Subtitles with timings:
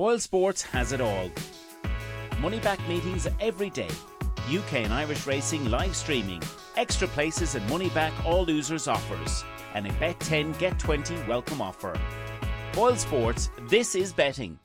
[0.00, 1.30] Boyle Sports has it all.
[2.40, 3.90] Money back meetings every day.
[4.50, 6.42] UK and Irish racing live streaming.
[6.78, 9.44] Extra places and money back all losers offers.
[9.74, 12.00] And a bet 10 get 20 welcome offer.
[12.72, 14.58] Boyle Sports, this is betting.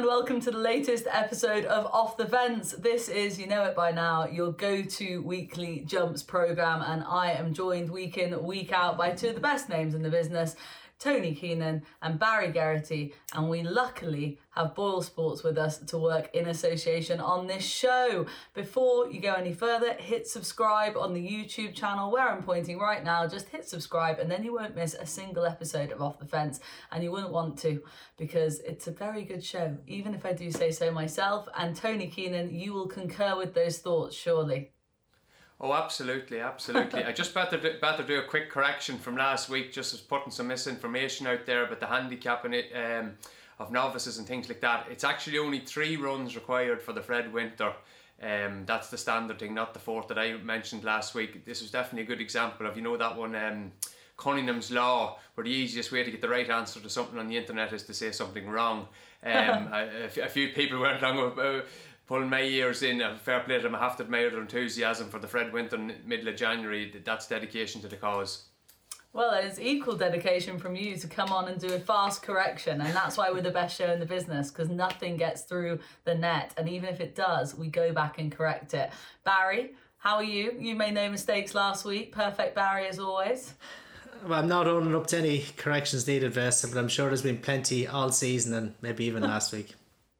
[0.00, 2.72] And welcome to the latest episode of Off the Fence.
[2.72, 7.32] This is, you know it by now, your go to weekly jumps program, and I
[7.32, 10.56] am joined week in, week out by two of the best names in the business.
[11.00, 16.28] Tony Keenan and Barry Geraghty, and we luckily have Boyle Sports with us to work
[16.34, 18.26] in association on this show.
[18.52, 23.02] Before you go any further, hit subscribe on the YouTube channel where I'm pointing right
[23.02, 23.26] now.
[23.26, 26.60] Just hit subscribe, and then you won't miss a single episode of Off the Fence,
[26.92, 27.82] and you wouldn't want to
[28.18, 31.48] because it's a very good show, even if I do say so myself.
[31.56, 34.72] And Tony Keenan, you will concur with those thoughts, surely.
[35.62, 37.04] Oh, absolutely, absolutely.
[37.04, 40.30] I just better do, better do a quick correction from last week, just as putting
[40.30, 43.12] some misinformation out there about the handicapping it, um,
[43.58, 44.86] of novices and things like that.
[44.90, 47.74] It's actually only three runs required for the Fred Winter.
[48.22, 51.44] Um, that's the standard thing, not the fourth that I mentioned last week.
[51.44, 53.34] This was definitely a good example of, you know, that one.
[53.34, 53.72] Um,
[54.20, 57.36] Cunningham's law, where the easiest way to get the right answer to something on the
[57.38, 58.86] internet is to say something wrong.
[59.24, 59.32] Um,
[59.72, 61.64] a, a, few people went wrong about
[62.10, 63.00] pulling my ears in.
[63.00, 63.76] A fair play to them.
[63.76, 66.92] I have to admire their enthusiasm for the Fred Winter middle of January.
[67.04, 68.48] That's dedication to the cause.
[69.12, 72.94] Well, it's equal dedication from you to come on and do a fast correction, and
[72.94, 76.52] that's why we're the best show in the business because nothing gets through the net,
[76.56, 78.90] and even if it does, we go back and correct it.
[79.24, 80.56] Barry, how are you?
[80.58, 82.10] You made no mistakes last week.
[82.12, 83.54] Perfect, Barry, as always.
[84.26, 87.38] Well, I'm not owning up to any corrections needed, Vesta, but I'm sure there's been
[87.38, 89.74] plenty all season and maybe even last week.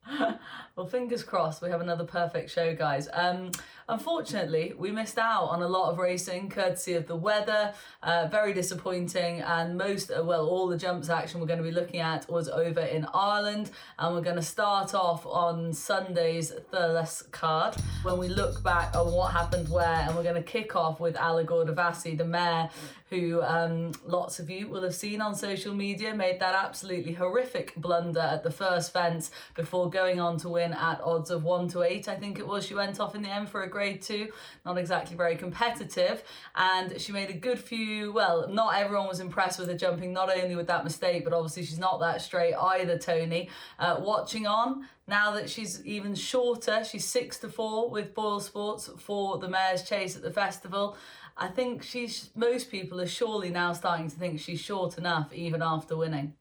[0.81, 3.07] well, fingers crossed, we have another perfect show, guys.
[3.13, 3.51] Um,
[3.91, 7.75] unfortunately, we missed out on a lot of racing courtesy of the weather.
[8.03, 11.71] Uh, very disappointing, and most, uh, well, all the jumps action we're going to be
[11.71, 17.31] looking at was over in Ireland, and we're going to start off on Sunday's Thurles
[17.33, 21.01] card when we look back on what happened where, and we're going to kick off
[21.01, 22.71] with Allegorie De Vassy, the mare
[23.11, 27.75] who um, lots of you will have seen on social media, made that absolutely horrific
[27.77, 31.83] blunder at the first fence before going on to win at odds of 1 to
[31.83, 32.09] 8.
[32.09, 32.65] I think it was.
[32.65, 34.29] She went off in the end for a grade 2,
[34.67, 36.23] not exactly very competitive.
[36.55, 40.31] And she made a good few, well, not everyone was impressed with her jumping, not
[40.31, 43.49] only with that mistake, but obviously she's not that straight either, Tony.
[43.79, 48.91] Uh, watching on, now that she's even shorter, she's 6 to 4 with Boyle Sports
[48.99, 50.99] for the Mares' Chase at the festival.
[51.39, 55.63] I think she's most people are surely now starting to think she's short enough even
[55.63, 56.35] after winning.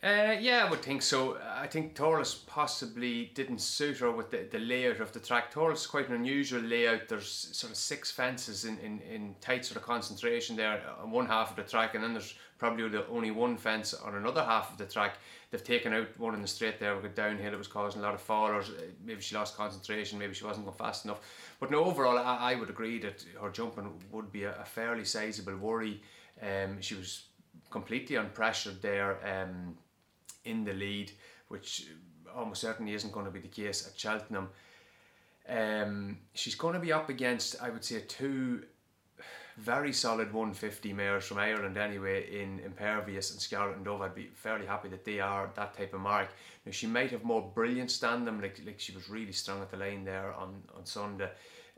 [0.00, 1.38] Uh, yeah, I would think so.
[1.56, 5.52] I think Thurles possibly didn't suit her with the, the layout of the track.
[5.52, 7.08] Thurles is quite an unusual layout.
[7.08, 11.26] There's sort of six fences in, in, in tight sort of concentration there on one
[11.26, 14.78] half of the track, and then there's probably only one fence on another half of
[14.78, 15.16] the track.
[15.50, 18.04] They've taken out one in the straight there, with a downhill, it was causing a
[18.04, 18.70] lot of fallers.
[19.04, 21.20] Maybe she lost concentration, maybe she wasn't going fast enough.
[21.58, 25.04] But no, overall, I, I would agree that her jumping would be a, a fairly
[25.04, 26.00] sizable worry.
[26.40, 27.24] Um, she was
[27.70, 29.76] completely unpressured there um,
[30.48, 31.12] in the lead,
[31.48, 31.88] which
[32.34, 34.48] almost certainly isn't going to be the case at Cheltenham.
[35.48, 38.64] Um, she's going to be up against, I would say, two
[39.58, 44.02] very solid 150 mares from Ireland anyway in Impervious and Scarlet and Dove.
[44.02, 46.28] I'd be fairly happy that they are that type of mark.
[46.64, 49.70] Now, she might have more brilliance than them, like, like she was really strong at
[49.70, 51.30] the line there on, on Sunday.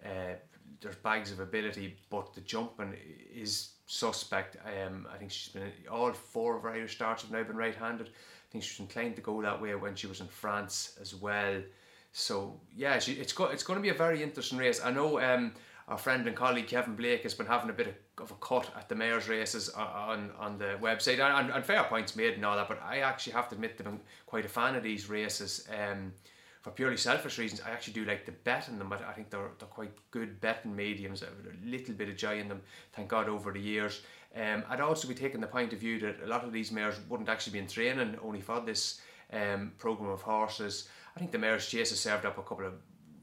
[0.04, 0.34] Uh,
[0.80, 2.94] there's bags of ability, but the jumping
[3.34, 4.56] is suspect.
[4.64, 8.10] Um, I think she's been all four of her Irish starts have now been right-handed.
[8.50, 11.62] I think she's inclined to go that way when she was in France as well.
[12.11, 14.81] So yeah, she, it's go, it's going to be a very interesting race.
[14.84, 15.53] I know um,
[15.87, 18.69] our friend and colleague Kevin Blake has been having a bit of, of a cut
[18.77, 22.56] at the mares' races on, on the website, and, and, fair points made and all
[22.56, 22.66] that.
[22.66, 25.69] But I actually have to admit that I'm quite a fan of these races.
[25.71, 26.12] Um,
[26.60, 28.92] for purely selfish reasons, I actually do like to bet in them.
[28.92, 31.22] I think they're, they're quite good betting mediums.
[31.22, 31.28] A
[31.65, 32.60] little bit of joy in them,
[32.92, 34.03] thank God, over the years.
[34.36, 36.97] Um, I'd also be taking the point of view that a lot of these mares
[37.09, 39.00] wouldn't actually be in training only for this
[39.32, 40.88] um, program of horses.
[41.16, 42.74] I think the mares' chase has served up a couple of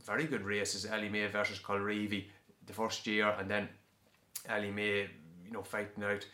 [0.06, 0.86] very good races.
[0.86, 2.26] Ellie May versus Colreevy
[2.66, 3.70] the first year, and then
[4.50, 5.10] Ellie May,
[5.46, 6.26] you know, fighting out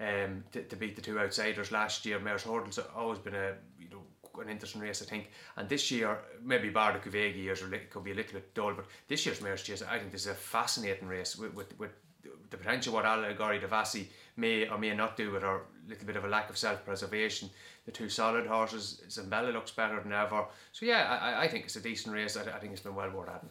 [0.00, 2.18] um, to, to beat the two outsiders last year.
[2.18, 4.02] Mares Hurdles always been a you know
[4.40, 5.30] an interesting race, I think.
[5.56, 8.86] And this year, maybe bar the Kuvegi years could be a little bit dull, but
[9.08, 11.90] this year's Mares Chase, I think this is a fascinating race with, with, with
[12.50, 16.16] the potential what Allegorie De Vassy may or may not do with her little bit
[16.16, 17.50] of a lack of self preservation.
[17.86, 20.44] The two solid horses, Zambella looks better than ever.
[20.72, 22.36] So yeah, I, I think it's a decent race.
[22.36, 23.50] I, I think it's been well worth having.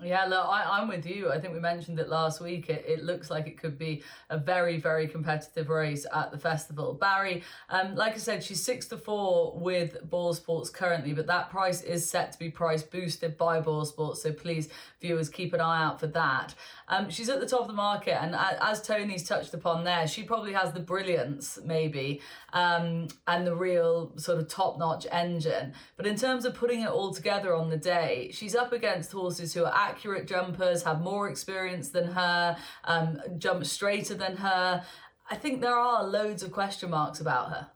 [0.00, 1.32] Yeah, look, I, I'm with you.
[1.32, 2.70] I think we mentioned it last week.
[2.70, 6.94] It, it looks like it could be a very, very competitive race at the festival.
[6.94, 11.82] Barry, um, like I said, she's six to four with BoyleSports currently, but that price
[11.82, 14.18] is set to be price boosted by BoyleSports.
[14.18, 14.68] So please,
[15.00, 16.54] viewers, keep an eye out for that.
[16.86, 20.22] Um, she's at the top of the market, and as Tony's touched upon there, she
[20.22, 22.20] probably has the brilliance, maybe,
[22.52, 25.74] um, and the real sort of top notch engine.
[25.96, 29.52] But in terms of putting it all together on the day, she's up against horses
[29.52, 34.84] who are accurate jumpers, have more experience than her, um, jump straighter than her.
[35.30, 37.66] I think there are loads of question marks about her.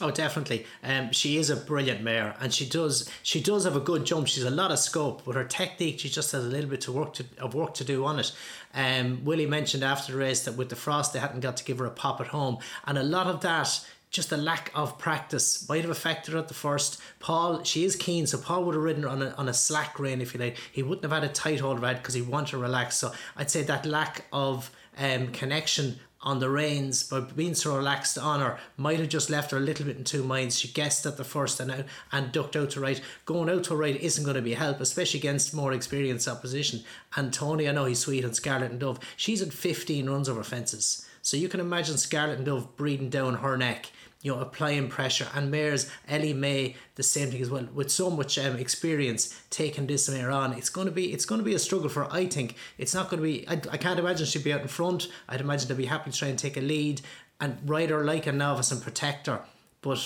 [0.00, 0.66] Oh, definitely.
[0.82, 4.26] Um, she is a brilliant mare, and she does she does have a good jump.
[4.26, 6.92] She's a lot of scope, but her technique she just has a little bit to
[6.92, 8.32] work to of work to do on it.
[8.74, 11.78] Um, Willie mentioned after the race that with the frost they hadn't got to give
[11.78, 15.66] her a pop at home, and a lot of that just a lack of practice
[15.68, 17.00] might have affected her at the first.
[17.18, 20.20] Paul, she is keen, so Paul would have ridden on a, on a slack rein,
[20.20, 20.58] if you like.
[20.70, 22.96] He wouldn't have had a tight hold it because he wanted to relax.
[22.96, 28.16] So I'd say that lack of um, connection on the reins, but being so relaxed
[28.16, 30.58] on her might have just left her a little bit in two minds.
[30.58, 33.00] She guessed at the first and out and ducked out to right.
[33.24, 36.84] Going out to right isn't going to be a help, especially against more experienced opposition.
[37.16, 39.00] And Tony, I know he's sweet on Scarlet and Dove.
[39.16, 41.06] She's at 15 runs over fences.
[41.22, 43.90] So you can imagine Scarlet and Dove breathing down her neck
[44.22, 45.26] you know, applying pressure.
[45.34, 47.68] And Mayors, Ellie May, the same thing as well.
[47.74, 51.40] With so much um, experience taking this mare on, it's going to be it's going
[51.40, 52.10] to be a struggle for.
[52.12, 53.46] I think it's not going to be.
[53.48, 55.08] I, I can't imagine she'd be out in front.
[55.28, 57.02] I'd imagine they'd be happy to try and take a lead
[57.40, 59.42] and ride her like a novice and protect her.
[59.82, 59.98] But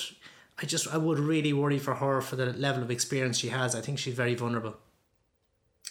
[0.60, 3.74] I just I would really worry for her for the level of experience she has.
[3.74, 4.76] I think she's very vulnerable.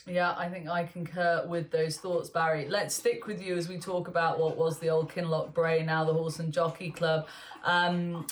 [0.07, 2.67] Yeah, I think I concur with those thoughts, Barry.
[2.69, 6.03] Let's stick with you as we talk about what was the old Kinloch Brae, now
[6.03, 7.27] the Horse and Jockey Club.
[7.63, 8.27] Um,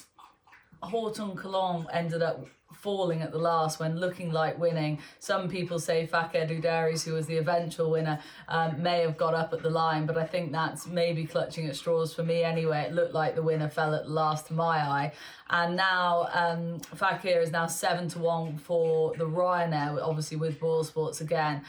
[0.83, 2.45] Haut En Couleurs ended up
[2.83, 4.99] falling at the last when looking like winning.
[5.19, 8.19] Some people say Fakir D'Oudairies, who was the eventual winner,
[8.49, 11.77] um, may have got up at the line, but I think that's maybe clutching at
[11.77, 12.81] straws for me anyway.
[12.81, 15.13] It looked like the winner fell at the last to my eye.
[15.49, 21.21] And now um, Fakir is now 7 to 1 for the Ryanair, obviously with BoyleSports
[21.21, 21.63] again.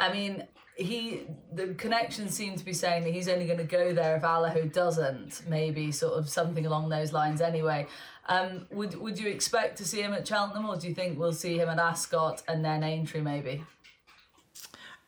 [0.00, 0.44] I mean,
[0.76, 1.22] he
[1.52, 4.72] the connection seemed to be saying that he's only going to go there if Allaho
[4.72, 7.40] doesn't, maybe sort of something along those lines.
[7.40, 7.86] Anyway,
[8.26, 11.32] um, would would you expect to see him at Cheltenham, or do you think we'll
[11.32, 13.62] see him at Ascot and then Aintree maybe?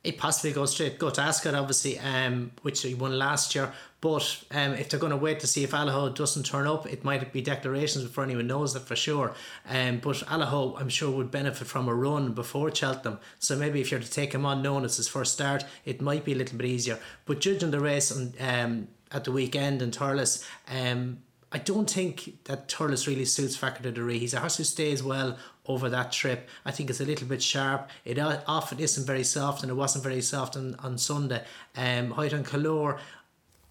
[0.04, 3.72] It possibly goes straight go to Ascot, obviously, um, which he won last year.
[4.00, 7.02] But um, if they're going to wait to see if Allaho doesn't turn up, it
[7.02, 9.34] might be declarations before anyone knows that for sure.
[9.68, 13.18] Um, but Allaho, I'm sure, would benefit from a run before Cheltenham.
[13.40, 16.24] So maybe if you're to take him on known as his first start, it might
[16.24, 17.00] be a little bit easier.
[17.24, 21.18] But judging the race on, um, at the weekend in Thurles, um,
[21.52, 24.20] I don't think that Thurles really suits Factor Fakir D'Oudairies.
[24.20, 26.48] He's a horse who stays well over that trip.
[26.64, 27.88] I think it's a little bit sharp.
[28.04, 31.44] It often isn't very soft, and it wasn't very soft on, on Sunday.
[31.76, 33.00] Um, Haut En Couleurs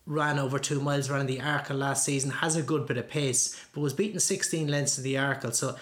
[0.05, 3.59] ran over two miles around the Arkle last season, has a good bit of pace,
[3.73, 5.53] but was beaten 16 lengths in the Arkle.
[5.53, 5.75] So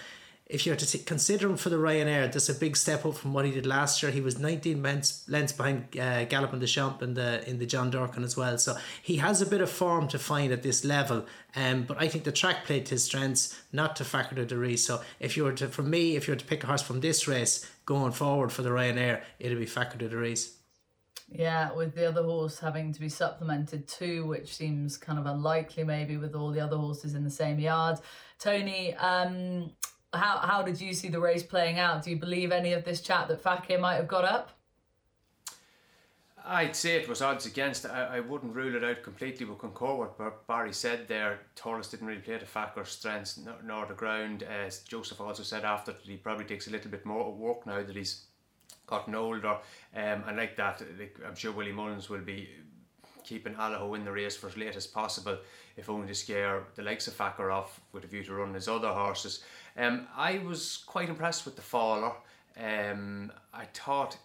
[0.46, 3.46] if you're to consider him for the Ryanair, that's a big step up from what
[3.46, 4.12] he did last year.
[4.12, 7.90] He was 19 lengths, lengths behind uh, Galopin Des Champs in the in the John
[7.90, 8.58] Durkan as well.
[8.58, 11.24] So he has a bit of form to find at this level.
[11.56, 14.80] Um, but I think the track played his strengths, not to Factor Fakir D'Oudairies.
[14.80, 17.00] So if you were to, for me, if you were to pick a horse from
[17.00, 20.52] this race going forward for the Ryanair, it'd be Factor Fakir D'Oudairies.
[21.30, 25.84] Yeah, with the other horse having to be supplemented too, which seems kind of unlikely
[25.84, 27.98] maybe with all the other horses in the same yard.
[28.38, 29.70] Tony, um,
[30.16, 32.02] how how did you see the race playing out?
[32.02, 34.50] Do you believe any of this chat that Fakir might have got up?
[36.46, 37.86] I'd say it was odds against.
[37.86, 39.46] I, I wouldn't rule it out completely.
[39.46, 41.40] But concur what Barry said there.
[41.56, 44.42] Thurles didn't really play to Fakir's strengths nor, nor the ground.
[44.42, 47.82] As Joseph also said after that he probably takes a little bit more work now
[47.82, 48.24] that he's
[48.86, 49.56] gotten older.
[49.96, 50.82] Um, and like that,
[51.26, 52.50] I'm sure Willie Mullins will be
[53.24, 55.38] keeping Allaho in the race for as late as possible,
[55.78, 58.68] if only to scare the likes of Fakir off with a view to run his
[58.68, 59.42] other horses.
[59.76, 62.12] Um, I was quite impressed with the faller.
[62.60, 64.16] Um, I thought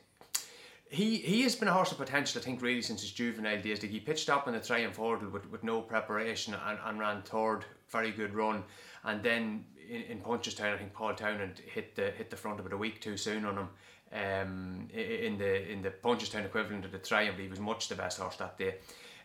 [0.90, 3.82] he he has been a horse of potential, I think, really since his juvenile days.
[3.82, 7.22] Like he pitched up in the Triumph Hurdle with, with no preparation and, and ran
[7.22, 8.64] third, very good run.
[9.04, 12.74] And then in, in Punchestown, I think Paul Townend hit the hit the front it
[12.74, 13.70] a week too soon on him.
[14.12, 18.20] Um, in the in the Punchestown equivalent of the Triumph, he was much the best
[18.20, 18.76] horse that day.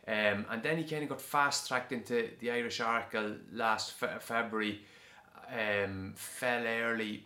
[0.06, 4.18] Um, and then he kind of got fast tracked into the Irish Arkle last fe-
[4.20, 4.82] February
[5.50, 7.24] um, fell early,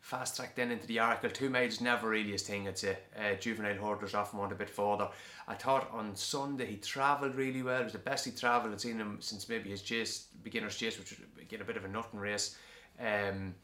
[0.00, 1.32] fast track then into the Arkle.
[1.32, 2.98] Two miles never really his thing, I'd say.
[3.16, 5.08] Uh, juvenile hurdlers often want a bit further.
[5.46, 7.80] I thought on Sunday he travelled really well.
[7.80, 8.72] It was the best he travelled.
[8.72, 11.84] I'd seen him since maybe his chase, beginner's chase, which was again a bit of
[11.84, 12.56] a nothing race.
[12.98, 13.54] Um,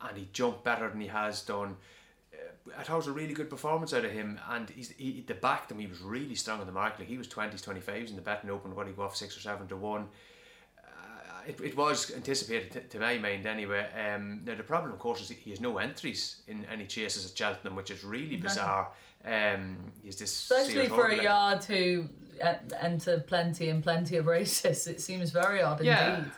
[0.00, 1.76] and he jumped better than he has done.
[2.32, 5.24] Uh, I thought it was a really good performance out of him, and he's he,
[5.26, 7.00] the back them he was really strong in the market.
[7.00, 8.74] Like he was twenties, twenty fives in the betting open.
[8.74, 10.08] What he go off six or seven to one.
[11.46, 13.86] Uh, it, it was anticipated to, to my mind anyway.
[13.94, 17.36] Um, now the problem, of course, is he has no entries in any chases at
[17.36, 18.88] Cheltenham, which is really bizarre.
[19.24, 22.08] Um, he's this especially for a yard who
[22.80, 24.86] enter plenty and plenty of races.
[24.86, 26.18] It seems very odd yeah.
[26.18, 26.32] indeed.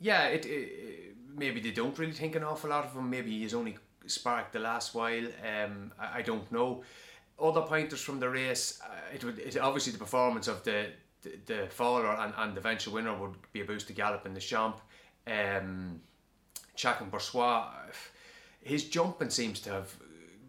[0.00, 3.10] Yeah, it, it, maybe they don't really think an awful lot of him.
[3.10, 5.26] Maybe he's only sparked the last while.
[5.26, 6.82] Um, I, I don't know.
[7.38, 10.86] Other pointers from the race, uh, it would it, obviously the performance of the
[11.22, 14.80] the, faller and, and eventual winner would be a boost to Galopin Des Champs.
[15.26, 16.00] Um,
[16.76, 17.64] Chacun Pour Soi,
[18.62, 19.94] his jumping seems to have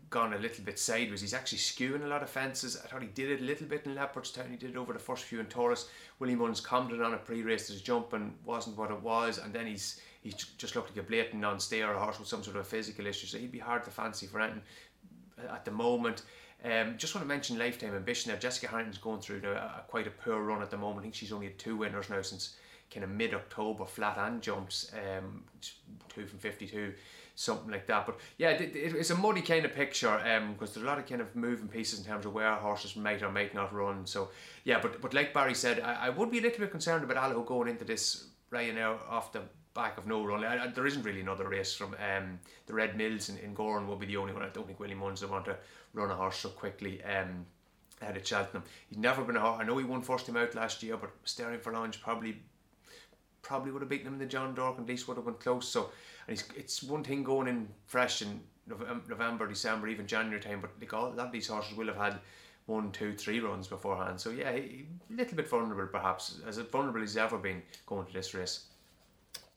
[0.10, 1.22] gone a little bit sideways.
[1.22, 2.80] He's actually skewing a lot of fences.
[2.84, 4.50] I thought he did it a little bit in Leopardstown.
[4.52, 5.88] He did it over the first few in Thurles.
[6.20, 10.02] Willie Mullins commented on a pre-race his jumping wasn't what it was, and then he's
[10.22, 13.26] he just looked like a blatant non-stayer, horse with some sort of physical issue.
[13.26, 14.62] So he'd be hard to fancy for anything
[15.50, 16.24] at the moment.
[16.64, 18.40] Um, just want to mention lifetime ambition there.
[18.40, 21.00] Jessica Harrington's going through a, a, quite a poor run at the moment.
[21.00, 22.56] I think she's only had two winners now since
[22.94, 25.44] kind of mid October, flat and jumps, um,
[26.10, 26.94] two from 52
[27.36, 28.06] something like that.
[28.06, 31.00] But yeah, it, it, it's a muddy kind of picture because um, there's a lot
[31.00, 34.06] of kind of moving pieces in terms of where horses might or might not run.
[34.06, 34.30] So
[34.64, 37.18] yeah, but but like Barry said, I, I would be a little bit concerned about
[37.18, 39.42] Allaho going into this Ryanair off the
[39.74, 40.44] back of no run.
[40.44, 43.88] I, I, there isn't really another race from um, the Red Mills in, in Gowran
[43.88, 44.44] will be the only one.
[44.44, 45.58] I don't think Willie Mullins will want to
[45.94, 47.04] run a horse so quickly.
[47.04, 47.46] Um,
[48.02, 48.64] ahead of Cheltenham.
[48.90, 49.58] He'd never been a horse.
[49.60, 52.42] I know he won first time out last year, but Asterion Forlonge probably
[53.42, 55.68] probably would have beaten him in the John Durkan at least would have been close.
[55.68, 55.92] So
[56.28, 60.94] and it's one thing going in fresh in November, December, even January time, but like
[60.94, 62.20] all, a lot of these horses will have had
[62.68, 64.20] one, two, three runs beforehand.
[64.20, 68.14] So yeah, a little bit vulnerable perhaps, as vulnerable as he's ever been going to
[68.14, 68.68] this race.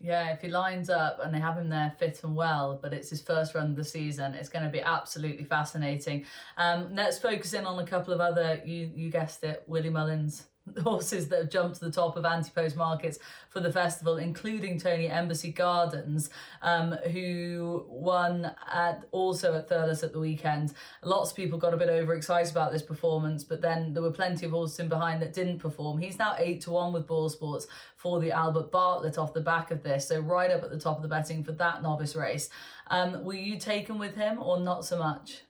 [0.05, 3.09] Yeah, if he lines up and they have him there fit and well, but it's
[3.09, 6.27] his first run of the season, it's going to be absolutely fascinating.
[6.59, 10.45] Um, let's focus in on a couple of other, you, you guessed it, Willie Mullins
[10.83, 13.19] horses that have jumped to the top of anti-post markets
[13.51, 16.31] for the festival, including Tony Embassy Gardens,
[16.63, 20.73] um, who won at also at Thurles at the weekend.
[21.03, 24.47] Lots of people got a bit overexcited about this performance, but then there were plenty
[24.47, 25.99] of horses in behind that didn't perform.
[25.99, 27.67] He's now eight to one with BoyleSports
[27.97, 30.97] for the Albert Bartlett off the back of this, so right up at the top
[30.97, 32.49] of the betting for that novice race.
[32.89, 35.43] Um, were you taken with him or not so much?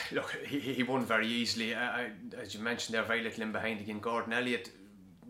[0.12, 1.74] Look, he, he won very easily.
[1.74, 4.00] I, as you mentioned, there are very little in behind again.
[4.00, 4.70] Gordon Elliott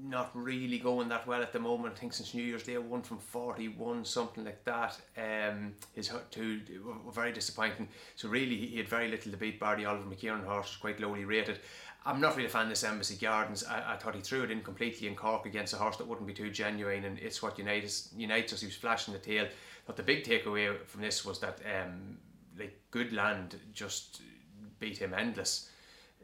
[0.05, 1.95] not really going that well at the moment.
[1.97, 4.99] I think since New Year's Day, one from 41, something like that.
[5.17, 6.61] Um, his two
[7.05, 7.89] were very disappointing.
[8.17, 9.61] So really, he had very little to beat.
[9.61, 11.61] Barry Oliver McKiernan horse quite lowly rated.
[12.05, 13.65] I'm not really a fan of this Embassy Gardens.
[13.65, 16.27] I, I thought he threw it in completely in Cork against a horse that wouldn't
[16.27, 18.61] be too genuine, and it's what unites unites us.
[18.61, 19.47] He was flashing the tail.
[19.87, 22.19] But the big takeaway from this was that um,
[22.59, 24.21] like good land just
[24.83, 25.71] beat him endless.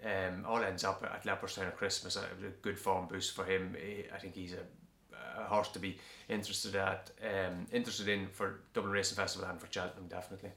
[0.05, 2.17] Um, all ends up at Leopardstown at Christmas.
[2.17, 3.75] A, a good form boost for him.
[4.15, 5.99] I think he's a, a horse to be
[6.29, 10.51] interested at, um, interested in for Dublin Racing Festival and for Cheltenham definitely.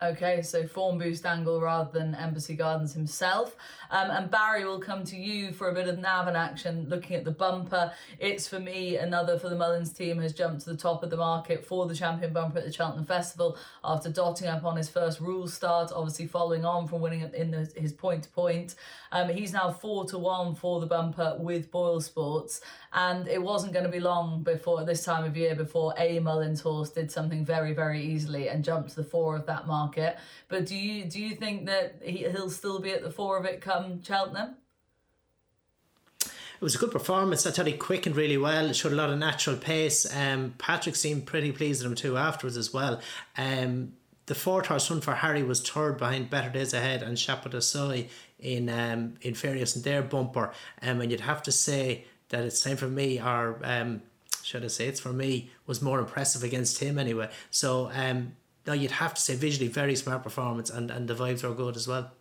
[0.00, 3.56] Okay, so form boost angle rather than Embassy Gardens himself.
[3.90, 7.24] Um, and Barry will come to you for a bit of Navan action, looking at
[7.24, 7.90] the bumper.
[8.20, 11.16] It's for me, another for the Mullins team has jumped to the top of the
[11.16, 15.18] market for the champion bumper at the Cheltenham Festival after dotting up on his first
[15.18, 18.76] rule start, obviously following on from winning in the, his point to point.
[19.10, 22.60] Um, he's now four to one for the bumper with BoyleSports,
[22.92, 26.60] and it wasn't going to be long before this time of year before a Mullins
[26.60, 30.18] horse did something very, very easily and jumped to the four of that market.
[30.48, 33.44] But do you do you think that he, he'll still be at the four of
[33.44, 34.56] it come Cheltenham?
[36.60, 37.46] it was a good performance.
[37.46, 40.12] I thought he quickened really well, showed a lot of natural pace.
[40.12, 43.00] Um, Patrick seemed pretty pleased with him too afterwards as well.
[43.36, 43.92] Um,
[44.26, 47.62] the fourth horse run for Harry was third behind Better Days Ahead and Chapeau de
[47.62, 48.08] Soy
[48.40, 50.52] in um, in Farias and their bumper.
[50.82, 54.02] Um, and you'd have to say that it's time for me, or um,
[54.42, 57.30] should I say it's for me, was more impressive against him anyway.
[57.50, 61.42] So um, now you'd have to say visually very smart performance and, and the vibes
[61.42, 62.12] were good as well.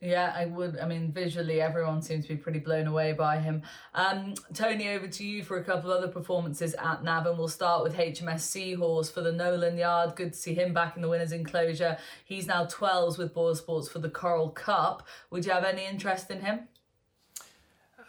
[0.00, 0.78] Yeah, I would.
[0.78, 3.62] I mean, visually, everyone seems to be pretty blown away by him.
[3.94, 7.36] Um, Tony, over to you for a couple other performances at Navan.
[7.36, 10.14] We'll start with HMS Seahorse for the Nolan Yard.
[10.14, 11.98] Good to see him back in the winners' enclosure.
[12.24, 15.04] He's now 12s with BoyleSports for the Coral Cup.
[15.30, 16.68] Would you have any interest in him?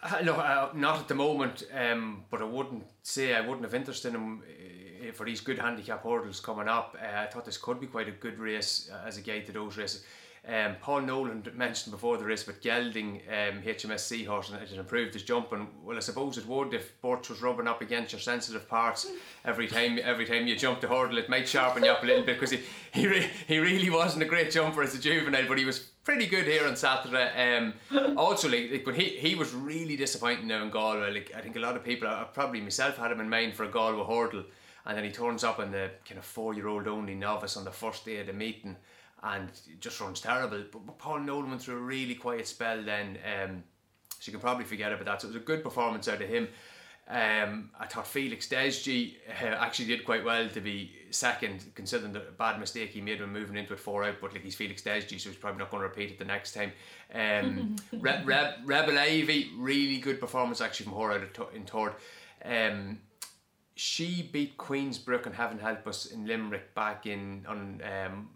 [0.02, 1.64] Uh, no, uh, not at the moment.
[1.74, 5.60] Um, but I wouldn't say I wouldn't have interest in him eh, for these good
[5.60, 6.96] handicap hurdles coming up.
[7.02, 9.52] Uh, I thought this could be quite a good race uh, as a gate to
[9.52, 10.06] those races.
[10.48, 15.14] Um, Paul Nolan mentioned before the race with Gelding um, HMS Seahorse and it improved
[15.14, 15.68] his jumping.
[15.84, 19.08] Well, I suppose it would if Birch was rubbing up against your sensitive parts
[19.44, 21.18] every time every time you jump the hurdle.
[21.18, 22.62] It might sharpen you up a little bit because he
[22.94, 26.26] he, re- he really wasn't a great jumper as a juvenile, but he was pretty
[26.26, 27.58] good here on Saturday.
[27.58, 27.74] Um,
[28.18, 31.12] also, like, like when he he was really disappointing now in Galway.
[31.14, 33.66] Like I think a lot of people, uh, probably myself, had him in mind for
[33.66, 34.46] a Galway hurdle,
[34.86, 37.66] and then he turns up in the kind of four year old only novice on
[37.66, 38.78] the first day of the meeting
[39.24, 39.50] and
[39.80, 40.64] just runs terrible.
[40.72, 43.64] But, but Paul Nolan went through a really quiet spell then, um,
[44.20, 45.22] so you can probably forget about that.
[45.22, 46.48] So it was a good performance out of him.
[47.10, 52.20] Um, I thought Felix Desjy uh, actually did quite well to be second, considering the
[52.20, 54.18] bad mistake he made when moving into it four out.
[54.22, 56.54] But like he's Felix Desjy, so he's probably not going to repeat it the next
[56.54, 56.72] time.
[57.14, 61.96] Um, Re- Re- Rebel Ivy, really good performance actually from her out in third.
[62.46, 63.00] Um,
[63.74, 68.30] she beat Queensbrook and Heaven Help Us in Limerick back in on um,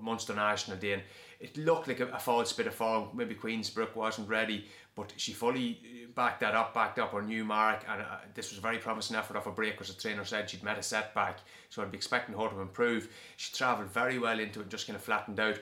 [0.00, 0.92] Munster National Day.
[0.94, 1.02] And
[1.40, 3.08] it looked like a, a, false bit of form.
[3.14, 5.80] Maybe Queensbrook wasn't ready, but she fully
[6.14, 7.84] backed that up, backed up her new mark.
[7.88, 10.48] And uh, this was a very promising effort off a break, because the trainer said
[10.48, 11.40] she'd met a setback.
[11.68, 13.08] So I'd be expecting her to improve.
[13.36, 15.60] She travelled very well into it, just kind of flattened out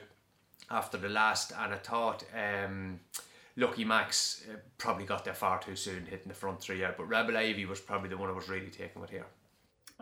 [0.69, 1.51] after the last.
[1.57, 2.23] And I thought.
[2.33, 2.99] Um,
[3.57, 6.97] Lucky Max uh, probably got there far too soon, hitting the front three out.
[6.97, 9.25] But Rebel Ivy was probably the one I was really taking with here.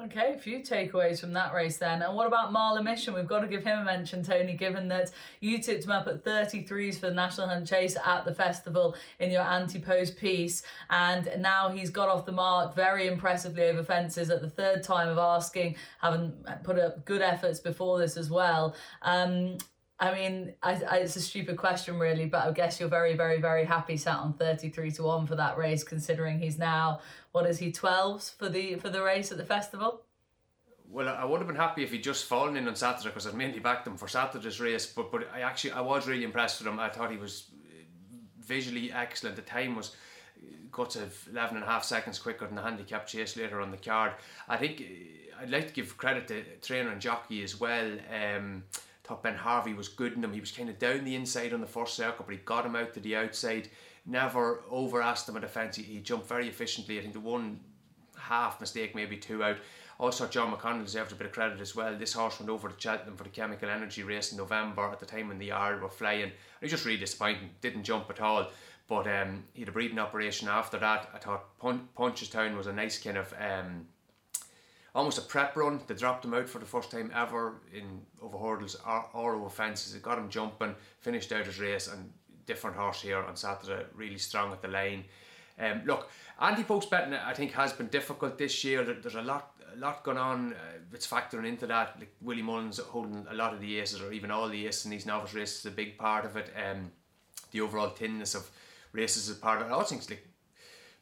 [0.02, 2.02] Okay, a few takeaways from that race then.
[2.02, 3.14] And what about Mahler Mission?
[3.14, 6.26] We've got to give him a mention, Tony, given that you tipped him up at
[6.26, 10.64] 33s for the National Hunt Chase at the festival in your anti-post piece.
[10.90, 15.10] And now he's got off the mark very impressively over fences at the third time
[15.10, 16.34] of asking, having
[16.64, 18.76] put up good efforts before this as well.
[19.04, 19.60] Um,
[20.04, 23.40] I mean, I, I, it's a stupid question, really, but I guess you're very, very,
[23.40, 27.00] very happy sat on 33 to 1 for that race, considering he's now,
[27.32, 30.02] what is he, 12s for the for the race at the festival?
[30.90, 33.34] Well, I would have been happy if he'd just fallen in on Saturday because I'd
[33.34, 34.86] mainly backed him for Saturday's race.
[34.86, 36.82] But but I actually I was really impressed with him.
[36.82, 37.84] I thought he was uh,
[38.42, 39.38] visually excellent.
[39.38, 39.96] The time was
[40.38, 43.72] uh, got to 11 and a half seconds quicker than the handicap chase later on
[43.72, 44.12] the card.
[44.50, 47.90] I think uh, I'd like to give credit to trainer and jockey as well.
[48.14, 48.64] Um,
[49.04, 50.34] thought Ben Harvey was good in him.
[50.34, 52.76] He was kind of down the inside on the first circle, but he got him
[52.76, 53.70] out to the outside.
[54.06, 55.76] Never over asked him at defence.
[55.76, 56.98] He, he jumped very efficiently.
[56.98, 57.60] I think the one
[58.18, 59.58] half mistake, maybe two out.
[60.00, 61.96] Also, John McConnell deserves a bit of credit as well.
[61.96, 65.06] This horse went over to Cheltenham for the Chemical Energy race in November at the
[65.06, 66.30] time when the yard were flying.
[66.30, 67.52] He was just really disappointing.
[67.62, 68.50] Didn't jump at all.
[68.88, 71.10] But um, he had a breathing operation after that.
[71.14, 73.88] I thought Pun- Punchestown was a nice kind of um,
[74.96, 75.82] almost a prep run.
[75.88, 79.96] They dropped him out for the first time ever in over hurdles or, over fences.
[79.96, 82.12] It got him jumping, finished out his race, and
[82.46, 85.06] different horse here on Saturday, really strong at the line.
[85.60, 86.10] Um, look,
[86.42, 88.84] anti-post betting I think has been difficult this year.
[88.84, 90.54] There's a lot, a lot going on.
[90.54, 91.96] Uh, factoring into that.
[92.00, 94.92] Like Willie Mullins holding a lot of the aces, or even all the aces in
[94.92, 96.54] these novice races, is a big part of it.
[96.56, 96.92] Um,
[97.52, 98.50] the overall thinness of
[98.92, 99.72] races is part of it.
[99.72, 100.28] I also think like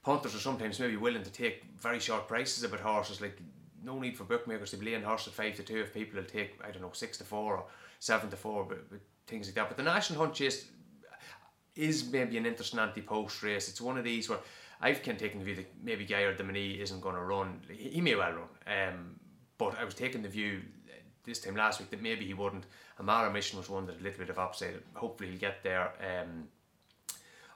[0.03, 3.21] punters are sometimes maybe willing to take very short prices about horses.
[3.21, 3.37] Like
[3.83, 6.27] no need for bookmakers to be laying horse at five to two if people will
[6.27, 7.65] take I don't know six to four or
[7.99, 9.67] seven to four, but, but things like that.
[9.67, 10.67] But the national hunt chase
[11.75, 13.69] is maybe an interesting anti-post race.
[13.69, 14.39] It's one of these where
[14.81, 17.61] I've kind of taken the view that maybe Gaillard Du Mesnil isn't going to run.
[17.69, 19.19] He may well run, um,
[19.57, 20.61] but I was taking the view
[21.23, 22.65] this time last week that maybe he wouldn't.
[23.01, 24.75] Mahler Mission was one that a little bit of upside.
[24.95, 25.93] Hopefully he'll get there.
[25.99, 26.47] Um,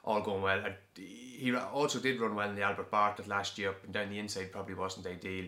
[0.04, 0.62] all going well.
[0.94, 4.18] He also did run well in the Albert Bartlett last year, up and down the
[4.18, 5.46] inside probably wasn't ideal.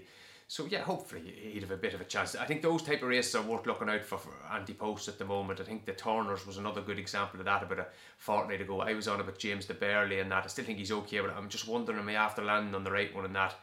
[0.50, 1.20] So yeah, hopefully
[1.52, 2.34] he'd have a bit of a chance.
[2.34, 5.26] I think those type of races are worth looking out for, for anti-post at the
[5.26, 5.60] moment.
[5.60, 8.80] I think the Turners was another good example of that about a fortnight ago.
[8.80, 10.44] I was on about James Du Berlais and that.
[10.44, 12.90] I still think he's okay, but I'm just wondering am I after landing on the
[12.90, 13.56] right one in that.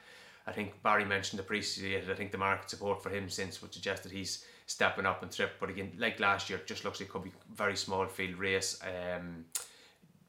[0.45, 2.12] I think Barry mentioned appreciated.
[2.12, 5.32] I think the market support for him since would suggest that he's stepping up and
[5.32, 5.54] trip.
[5.60, 8.80] But again, like last year, just looks like it could be very small field race.
[8.84, 9.45] Um,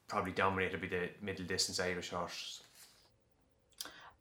[0.09, 2.62] probably dominated by the middle distance Irish horse.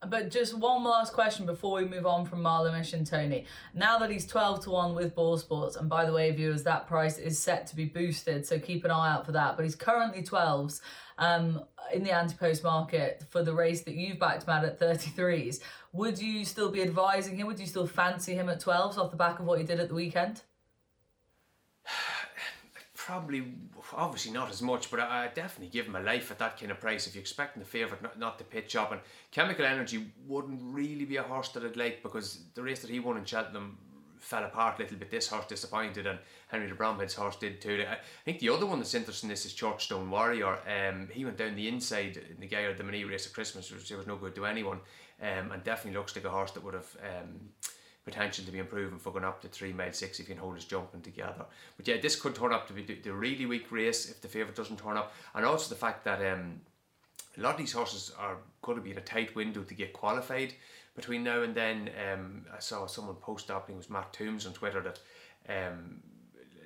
[0.10, 3.46] But just one last question before we move on from Mahler and Tony.
[3.74, 6.88] Now that he's 12 to 1 with Boyle Sports, and by the way, viewers, that
[6.88, 9.56] price is set to be boosted, so keep an eye out for that.
[9.56, 10.82] But he's currently 12s
[11.18, 11.64] um,
[11.94, 15.60] in the anti post market for the race that you've backed him at at 33s.
[15.94, 17.48] Would you still be advising him?
[17.48, 19.88] Would you still fancy him at 12s off the back of what he did at
[19.88, 20.42] the weekend?
[23.06, 23.54] Probably
[23.94, 26.72] obviously not as much, but I, I definitely give him a life at that kind
[26.72, 27.06] of price.
[27.06, 31.06] If you're expecting the favourite not, not to pitch up, and Chemical Energy wouldn't really
[31.06, 33.78] be a horse that I'd like because the race that he won in Cheltenham
[34.18, 35.12] fell apart a little bit.
[35.12, 37.86] This horse disappointed, and Henry de Bromhead's horse did too.
[37.88, 40.58] I think the other one that's interesting in this is Churchstown Warrior.
[40.68, 43.92] Um, he went down the inside in the Gaillard Du Mesnil race at Christmas, which
[43.92, 44.80] was no good to anyone,
[45.22, 46.98] um, and definitely looks like a horse that would have.
[47.04, 47.50] Um,
[48.06, 50.56] potential to be improving for going up to three mile six if you can hold
[50.56, 51.46] his jumping together.
[51.76, 54.56] But yeah, this could turn up to be the, really weak race if the favourite
[54.56, 56.62] doesn't turn up, and also the fact that um,
[57.38, 59.92] a lot of these horses are going to be in a tight window to get
[59.92, 60.54] qualified
[60.96, 61.90] between now and then.
[62.12, 65.00] Um, I saw someone post up, think it was Matt Tombs on Twitter, that
[65.50, 66.00] um,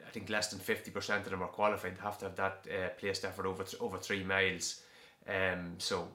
[0.05, 1.97] I think less than 50% of them are qualified.
[1.97, 4.81] They have to have that uh, placed effort over, th- over three miles.
[5.27, 6.07] Um, so,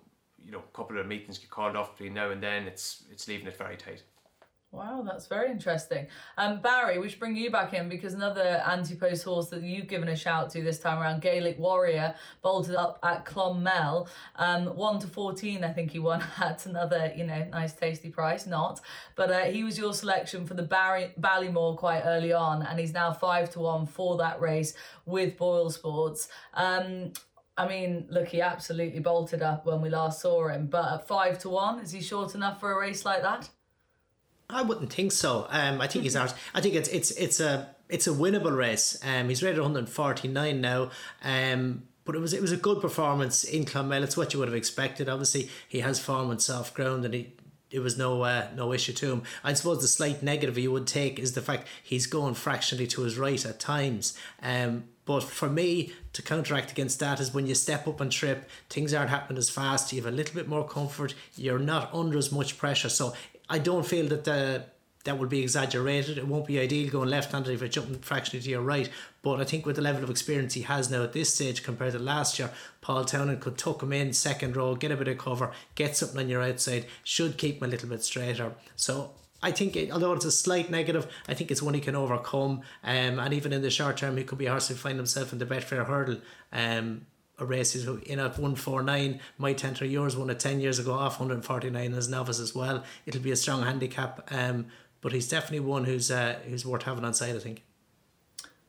[0.45, 2.65] you know, a couple of meetings get called off between now and then.
[2.65, 4.03] It's, it's leaving it very tight.
[4.75, 6.09] Wow, that's very interesting.
[6.37, 10.09] Um, Barry, we should bring you back in because another anti-post horse that you've given
[10.09, 15.07] a shout to this time around, Gaelic Warrior, bolted up at Clonmel, um, one to
[15.07, 15.63] fourteen.
[15.63, 18.49] I think he won at another, you know, nice tasty price.
[18.49, 18.81] Not,
[19.15, 22.93] but uh, he was your selection for the Barry Ballymore quite early on, and he's
[22.93, 24.75] now five to one for that race
[25.07, 26.27] with Boyle Sports.
[26.53, 27.13] Um,
[27.57, 31.39] I mean, look, he absolutely bolted up when we last saw him, but at five
[31.41, 33.49] to one, is he short enough for a race like that?
[34.55, 35.47] I wouldn't think so.
[35.51, 36.35] Um, I think he's ours.
[36.55, 38.99] I think it's it's it's a it's a winnable race.
[39.05, 40.90] Um, he's rated 149 now.
[41.23, 44.03] Um, but it was it was a good performance in Clonmel.
[44.03, 45.09] It's what you would have expected.
[45.09, 47.33] Obviously, he has form on soft ground, and he
[47.71, 49.23] it was no uh, no issue to him.
[49.43, 53.03] I suppose the slight negative you would take is the fact he's going fractionally to
[53.03, 54.17] his right at times.
[54.43, 58.49] Um, but for me, to counteract against that is when you step up and trip,
[58.71, 59.93] things aren't happening as fast.
[59.93, 61.14] You have a little bit more comfort.
[61.37, 62.88] You're not under as much pressure.
[62.88, 63.12] So
[63.55, 64.64] I don't feel that the
[65.05, 66.19] that will be exaggerated.
[66.19, 68.88] It won't be ideal going left-handed if you're jumping fractionally to your right.
[69.23, 71.93] But I think with the level of experience he has now at this stage compared
[71.93, 75.19] to last year, Paul Townend could tuck him in second row, get a bit of
[75.19, 78.55] cover, get something on your outside, should keep him a little bit straighter.
[78.77, 79.12] So
[79.43, 82.62] I think, it, although it's a slight negative, I think it's one he can overcome.
[82.83, 85.38] Um, and even in the short term, he could be hard to find himself in
[85.38, 86.17] the Betfair hurdle.
[86.51, 87.07] Um,
[87.38, 91.18] a race he's in at 149 might enter yours one at 10 years ago off
[91.18, 92.85] 149 as novice as well.
[93.07, 94.66] It'll be a strong handicap um,
[95.01, 97.62] but he's definitely one who's uh, who's worth having on side I think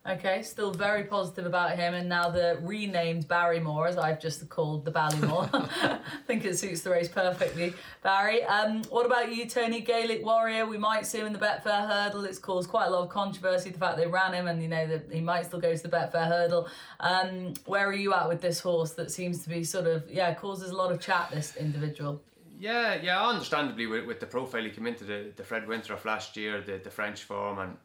[0.07, 4.85] Okay, still very positive about him, and now the renamed Barrymore, as I've just called
[4.85, 5.49] the Ballymore.
[5.81, 7.73] I think it suits the race perfectly.
[8.03, 10.67] Barry, um, what about you, Tony Gaelic Warrior?
[10.67, 12.23] We might see him in the Betfair Hurdle.
[12.25, 14.85] It's caused quite a lot of controversy the fact they ran him, and you know
[14.85, 16.69] that he might still go to the Betfair Hurdle.
[16.99, 20.35] Um, where are you at with this horse that seems to be sort of yeah
[20.35, 21.31] causes a lot of chat?
[21.31, 22.21] This individual.
[22.59, 26.37] Yeah, yeah, understandably with, with the profile he came into the, the Fred Winter last
[26.37, 27.75] year, the, the French form, and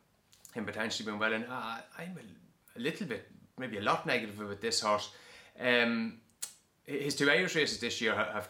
[0.52, 1.32] him potentially being well.
[1.32, 5.10] And I'm a, a, little bit, maybe a lot negative with this horse.
[5.58, 6.20] Um,
[6.84, 8.48] his two Irish races this year have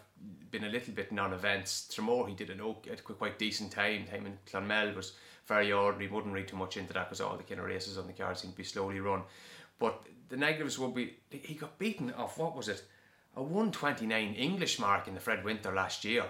[0.50, 1.90] been a little bit non-events.
[1.92, 4.06] Tramore, he did an okay, quite decent time.
[4.06, 5.12] Time in Clonmel was
[5.46, 6.10] very ordinary.
[6.10, 8.38] Wouldn't read too much into that because all the kind of races on the card
[8.38, 9.22] seem to be slowly run.
[9.78, 12.84] But the negatives will be he got beaten off what was it?
[13.36, 16.22] A 129 English mark in the Fred Winter last year.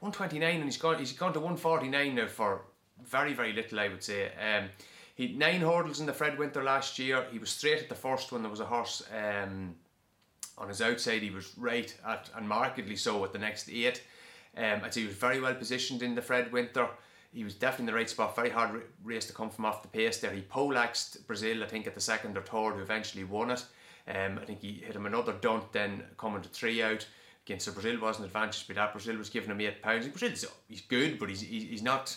[0.00, 2.62] 129 and he's gone he's gone to 149 now for
[3.02, 4.26] very very little I would say.
[4.34, 4.68] Um,
[5.14, 7.24] he nine hurdles in the Fred Winter last year.
[7.30, 8.42] He was straight at the first one.
[8.42, 9.76] There was a horse um,
[10.58, 11.22] on his outside.
[11.22, 14.02] He was right at and markedly so at the next eight.
[14.56, 16.88] Um, I'd say he was very well positioned in the Fred Winter.
[17.32, 18.36] He was definitely in the right spot.
[18.36, 20.32] Very hard race to come from off the pace there.
[20.32, 23.64] He poleaxed Brazil, I think, at the second or third, who eventually won it.
[24.06, 27.06] Um, I think he hit him another dunt, then coming to three out.
[27.44, 28.92] Again, so Brazil wasn't advantaged by that.
[28.92, 30.06] Brazil was giving him eight pounds.
[30.06, 32.16] Brazil's he's good, but he's he's not.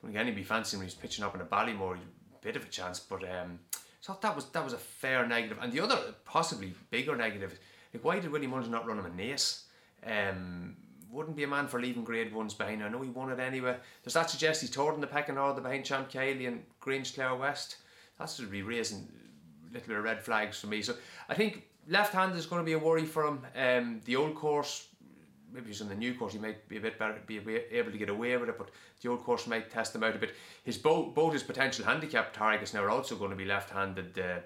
[0.00, 1.98] When you be fancy when he's pitching up in a Ballymore,
[2.44, 3.58] bit of a chance, but um,
[4.00, 5.58] so that was that was a fair negative.
[5.60, 7.58] And the other possibly bigger negative,
[7.92, 9.62] like why did Willie Mullins not run him a Naas?
[10.06, 10.76] Um,
[11.10, 12.82] wouldn't be a man for leaving grade ones behind.
[12.82, 13.76] I know he won it anyway.
[14.02, 17.76] Does that suggest he's third in the pecking order behind Champ Kiely and Grangeclare West?
[18.18, 19.08] That's should be raising
[19.72, 20.82] little bit of red flags for me.
[20.82, 20.94] So
[21.28, 23.40] I think left hand is going to be a worry for him.
[23.56, 24.88] Um, the old course
[25.54, 27.38] maybe he's on the new course, he might be a bit better, be
[27.70, 28.58] able to get away with it.
[28.58, 30.34] But the old course might test him out a bit.
[30.64, 34.18] His both both his potential handicap targets now are also going to be left-handed.
[34.18, 34.40] Uh,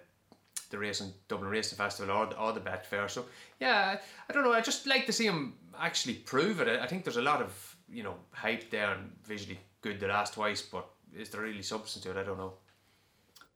[0.71, 3.09] the race in Dublin Racing Festival or the, or the Betfair.
[3.09, 3.25] So
[3.59, 4.53] yeah, I don't know.
[4.53, 6.69] I just like to see him actually prove it.
[6.69, 10.35] I think there's a lot of you know hype there and visually good the last
[10.35, 12.17] twice, but is there really substance to it?
[12.17, 12.53] I don't know.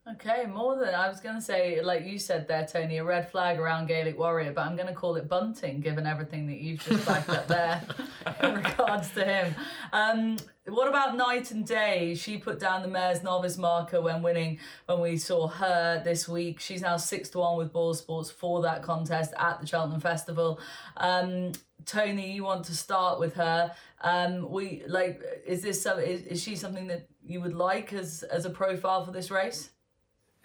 [0.05, 3.31] Okay, more than I was going to say, like you said there, Tony, a red
[3.31, 6.81] flag around Gaelic Warrior, but I'm going to call it bunting, given everything that you've
[6.81, 7.81] just backed up there
[8.43, 9.55] in regards to him.
[9.93, 10.35] Um,
[10.67, 12.15] what about Night and Day?
[12.15, 16.59] She put down the mares' novice marker when winning when we saw her this week.
[16.59, 20.59] She's now six to one with BoyleSports for that contest at the Cheltenham Festival.
[20.97, 21.53] Um,
[21.85, 23.73] Tony, you want to start with her.
[24.01, 28.23] Um, we like is this some, is, is she something that you would like as
[28.23, 29.69] as a profile for this race?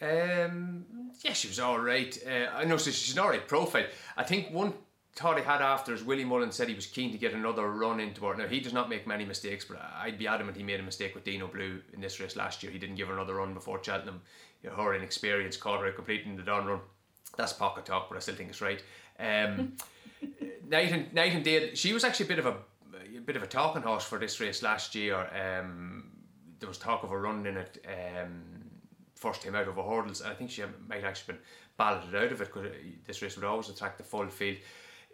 [0.01, 0.85] Um,
[1.23, 2.17] yeah, she was all right.
[2.27, 3.87] Uh, I know so she's an all right profile.
[4.17, 4.73] I think one
[5.15, 7.99] thought he had after is Willie Mullins said he was keen to get another run
[7.99, 8.39] into it.
[8.39, 11.15] Now he does not make many mistakes, but I'd be adamant he made a mistake
[11.15, 12.71] with Dinoblue in this race last year.
[12.71, 14.21] He didn't give her another run before Cheltenham.
[14.63, 16.81] You know, her inexperience caught her completing the down run.
[17.37, 18.83] That's pocket talk, but I still think it's right.
[19.19, 19.73] Um,
[20.69, 22.57] Night and Night and Day, she was actually a bit of a,
[23.17, 25.17] a bit of a talking horse for this race last year.
[25.17, 26.11] Um,
[26.61, 28.43] there was talk of her running in it um,
[29.19, 30.21] first time out over hurdles.
[30.21, 31.43] And I think she might actually been
[31.77, 32.71] balloted out of it because
[33.07, 34.59] this race would always attract the full field.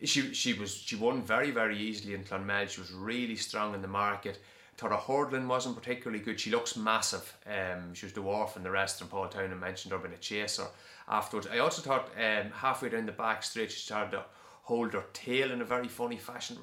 [0.03, 2.67] She she was she won very very easily in Clonmel.
[2.69, 4.40] She was really strong in the market.
[4.77, 6.40] Thought her hurdling wasn't particularly good.
[6.40, 7.33] She looks massive.
[7.47, 10.67] Um, she was dwarfing the rest, and Paul Townend mentioned her being a chaser
[11.09, 11.47] afterwards.
[11.47, 14.25] I also thought um, halfway down the back straight she started to
[14.62, 16.59] hold her tail in a very funny fashion.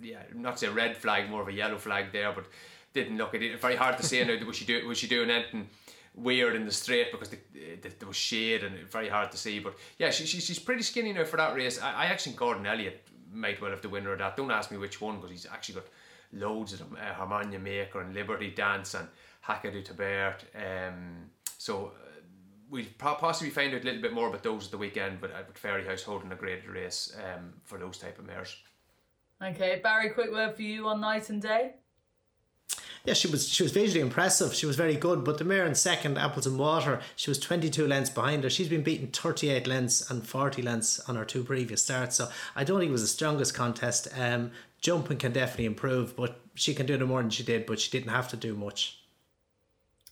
[0.00, 2.46] Yeah, not say red flag, more of a yellow flag there, but
[2.94, 3.60] didn't look at it.
[3.60, 4.36] Very hard to say now.
[4.46, 5.68] Was she do was she doing anything?
[6.14, 7.38] Weird in the straight because the,
[7.82, 9.58] the, there was shade and very hard to see.
[9.58, 11.80] But yeah, she, she, she's pretty skinny now for that race.
[11.80, 14.36] I, I actually Gordon Elliott might well have the winner of that.
[14.36, 15.86] Don't ask me which one because he's actually got
[16.32, 16.96] loads of them.
[17.00, 19.08] Uh, Maker and Liberty Dance and
[19.46, 20.44] Hackadoo Tabert.
[20.54, 22.20] Um, so uh,
[22.68, 25.20] we'll possibly find out a little bit more about those at the weekend.
[25.20, 28.56] But, uh, but Fairyhouse holding a great race um, for those type of mares.
[29.42, 31.76] Okay, Barry, quick word for you on night and day
[33.04, 34.54] yeah, she was she was visually impressive.
[34.54, 35.24] She was very good.
[35.24, 38.50] But the mare in second, Apples and Water, she was 22 lengths behind her.
[38.50, 42.16] She's been beaten 38 lengths and 40 lengths on her two previous starts.
[42.16, 44.08] So I don't think it was the strongest contest.
[44.18, 47.66] Um, jumping can definitely improve, but she can do no more than she did.
[47.66, 48.99] But she didn't have to do much.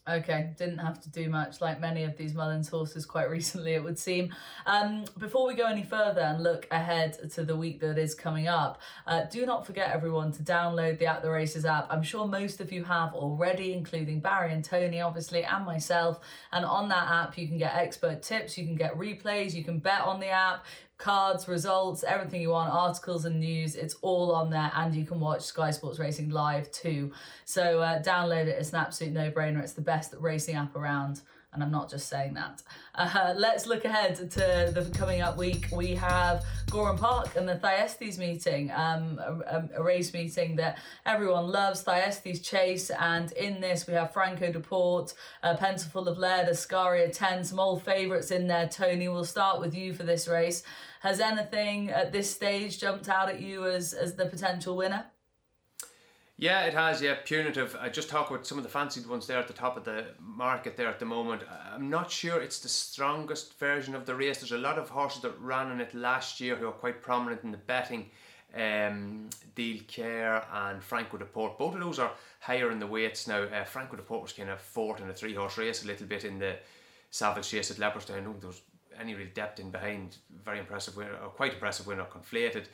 [0.08, 3.84] Okay, didn't have to do much like many of these Mullins horses quite recently, it
[3.84, 4.34] would seem.
[4.64, 8.48] Um, before we go any further and look ahead to the week that is coming
[8.48, 11.88] up, uh, do not forget, everyone, to download the At the Races app.
[11.90, 16.20] I'm sure most of you have already, including Barry and Tony, obviously, and myself.
[16.52, 19.78] And on that app, you can get expert tips, you can get replays, you can
[19.78, 20.64] bet on the app
[20.98, 23.76] cards, results, everything you want, articles and news.
[23.76, 27.12] It's all on there, and you can watch Sky Sports Racing live too.
[27.44, 28.58] So uh, download it.
[28.58, 29.62] It's an absolute no-brainer.
[29.62, 31.22] It's the best racing app around.
[31.54, 32.62] And I'm not just saying that.
[32.94, 35.68] Uh, let's look ahead to the coming up week.
[35.72, 41.50] We have Gowran Park and the Thyestes meeting, um, a, a, race meeting that everyone
[41.50, 42.90] loves, Thyestes Chase.
[42.90, 47.58] And in this, we have Franco de Port, a Pencil of Lead, Escaria Ten, some
[47.58, 48.68] old favourites in there.
[48.68, 50.62] Tony, we'll start with you for this race.
[51.00, 55.06] Has anything at this stage jumped out at you as, as the potential winner?
[56.40, 57.02] Yeah, it has.
[57.02, 57.76] Yeah, punitive.
[57.80, 60.06] I just talked about some of the fancied ones there at the top of the
[60.20, 61.42] market there at the moment.
[61.74, 64.38] I'm not sure it's the strongest version of the race.
[64.38, 67.42] There's a lot of horses that ran in it last year who are quite prominent
[67.42, 68.10] in the betting.
[68.54, 71.58] Um, Deal Care and Franco de Port.
[71.58, 73.42] Both of those are higher in the weights now.
[73.42, 76.06] Uh, Franco de Port was kind of fourth in a three horse race a little
[76.06, 76.56] bit in the
[77.10, 78.40] Savage Chase at Leopardstown.
[78.40, 78.62] There was
[79.00, 80.16] any real depth in behind.
[80.44, 82.66] Very impressive winner, or quite impressive winner, conflated.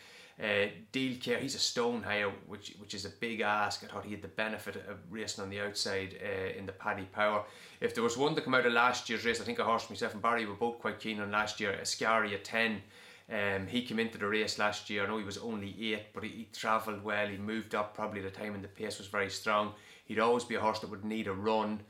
[0.42, 3.84] Uh, Deal Care, he's a stone higher, which which is a big ask.
[3.84, 7.04] I thought he had the benefit of racing on the outside uh, in the Paddy
[7.04, 7.44] Power.
[7.80, 9.88] If there was one to come out of last year's race, I think a horse
[9.88, 11.70] myself and Barry were both quite keen on last year.
[11.70, 12.82] at 10.
[13.32, 15.04] Um, he came into the race last year.
[15.04, 17.26] I know he was only eight, but he, he travelled well.
[17.26, 19.72] He moved up probably at the time, when the pace was very strong.
[20.04, 21.80] He'd always be a horse that would need a run.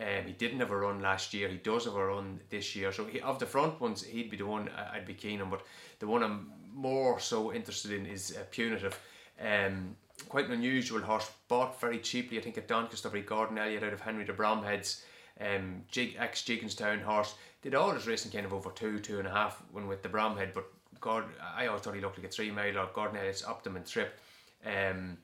[0.00, 1.48] Um, he didn't have a run last year.
[1.48, 2.92] He does have a run this year.
[2.92, 5.50] So he, of the front ones, he'd be the one I'd be keen on.
[5.50, 5.62] But
[5.98, 8.98] the one I'm more so interested in is uh, Punitive.
[9.40, 9.96] Um,
[10.28, 12.38] quite an unusual horse, bought very cheaply.
[12.38, 15.04] I think at Doncaster Gordon Elliott out of Henry de Bromhead's
[15.40, 17.34] um, Jig, ex Jigginstown horse.
[17.62, 20.08] Did all his racing kind of over two, two and a half when with the
[20.08, 20.52] Bromhead.
[20.54, 20.66] But
[21.00, 21.24] God,
[21.56, 24.18] I always thought he looked like a three mile or Gordon Elliott's Optimum Trip.
[24.64, 25.18] Um,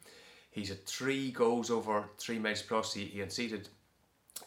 [0.51, 2.95] he's a three goes over three miles plus.
[2.95, 3.69] He, he unseated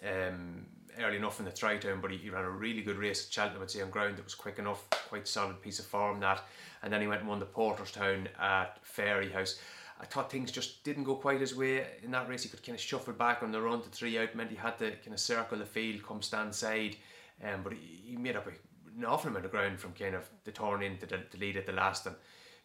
[0.04, 0.66] um,
[1.00, 3.62] early enough in the Troytown, but he, he, ran a really good race at Cheltenham,
[3.62, 6.44] I'd say, on ground that was quick enough, quite solid piece of form that.
[6.84, 9.60] And then he went and won the Porterstown at Fairyhouse.
[10.00, 12.44] I thought things just didn't go quite his way in that race.
[12.44, 14.78] He could kind of shuffle back on the run to three out, meant he had
[14.80, 16.96] to kind of circle the field, come stand side.
[17.44, 18.52] Um, but he, he made up a,
[18.98, 21.58] an awful amount of ground from kind of the turn in to the, the lead
[21.58, 22.16] at the last and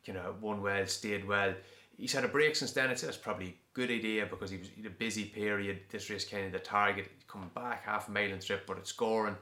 [0.04, 1.54] kind of won well, stayed well
[2.02, 2.90] he's had a break since then.
[2.90, 5.82] I'd say that's probably a good idea because he was in a busy period.
[5.88, 8.90] This race kind of the target coming back half a mile and trip, but it's
[8.90, 9.36] scoring.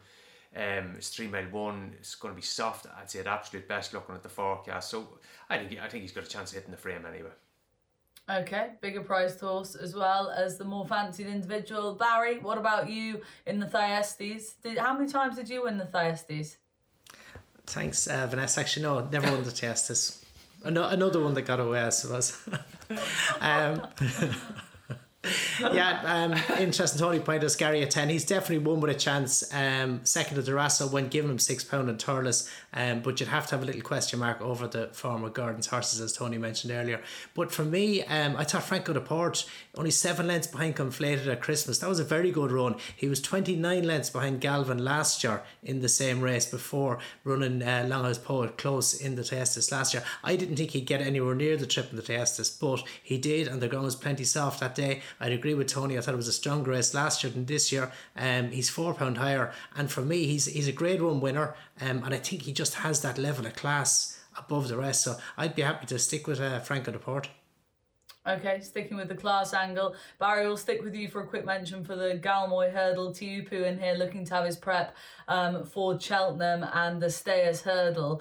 [0.55, 1.95] Um, it's three mile one.
[1.99, 2.87] It's going to be soft.
[3.01, 4.91] I'd say at absolute best looking at the forecast.
[4.91, 5.09] So
[5.49, 7.31] I think I think he's got a chance of hitting the frame anyway.
[8.29, 11.95] Okay, bigger priced horse as well as the more fancied individual.
[11.95, 14.53] Barry, what about you in the Thyestes?
[14.63, 16.59] Did how many times did you win the Thyestes?
[17.67, 18.61] Thanks, uh, Vanessa.
[18.61, 20.20] Actually, no, never won the Thyestes.
[20.63, 22.37] Another one that got away, I suppose.
[23.41, 23.83] um,
[25.61, 26.99] yeah, um, interesting.
[26.99, 28.09] Tony played Escaria Ten.
[28.09, 29.53] He's definitely one with a chance.
[29.55, 32.51] Um, second to Durasso when giving him £6 and Thurles.
[32.73, 36.01] Um, but you'd have to have a little question mark over the former Gordon's horses,
[36.01, 37.03] as Tony mentioned earlier.
[37.35, 41.43] But for me, um, I thought Franco de Port, only seven lengths behind Conflated at
[41.43, 41.79] Christmas.
[41.79, 42.77] That was a very good run.
[42.97, 47.87] He was 29 lengths behind Galvin last year in the same race before running uh,
[47.87, 50.03] Longhouse Poet close in the Thyestes last year.
[50.25, 53.49] I didn't think he'd get anywhere near the trip in the Thyestes, but he did,
[53.49, 55.03] and the ground was plenty soft that day.
[55.19, 55.97] I'd agree with Tony.
[55.97, 57.91] I thought it was a stronger race last year than this year.
[58.17, 61.55] Um, he's four pound higher, and for me, he's he's a Grade One winner.
[61.81, 65.03] Um, and I think he just has that level of class above the rest.
[65.03, 67.29] So I'd be happy to stick with uh, Franco de Port.
[68.27, 71.83] Okay, sticking with the class angle, Barry will stick with you for a quick mention
[71.83, 73.13] for the Galmoy hurdle.
[73.13, 74.95] Teahupoo in here looking to have his prep
[75.27, 78.21] um, for Cheltenham and the Stayers hurdle